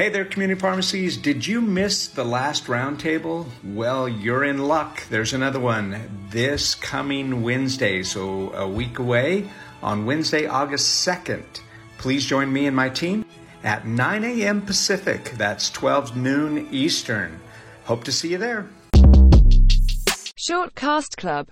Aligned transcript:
Hey 0.00 0.08
there, 0.08 0.24
community 0.24 0.58
pharmacies. 0.58 1.18
Did 1.18 1.46
you 1.46 1.60
miss 1.60 2.06
the 2.06 2.24
last 2.24 2.68
roundtable? 2.68 3.46
Well, 3.62 4.08
you're 4.08 4.44
in 4.44 4.66
luck. 4.66 5.06
There's 5.10 5.34
another 5.34 5.60
one 5.60 6.26
this 6.30 6.74
coming 6.74 7.42
Wednesday, 7.42 8.02
so 8.02 8.50
a 8.54 8.66
week 8.66 8.98
away 8.98 9.50
on 9.82 10.06
Wednesday, 10.06 10.46
August 10.46 11.06
2nd. 11.06 11.44
Please 11.98 12.24
join 12.24 12.50
me 12.50 12.66
and 12.66 12.74
my 12.74 12.88
team 12.88 13.26
at 13.62 13.86
9 13.86 14.24
a.m. 14.24 14.62
Pacific. 14.62 15.32
That's 15.32 15.68
12 15.68 16.16
noon 16.16 16.68
Eastern. 16.72 17.38
Hope 17.84 18.02
to 18.04 18.10
see 18.10 18.30
you 18.30 18.38
there. 18.38 18.70
Shortcast 20.38 21.18
Club 21.18 21.48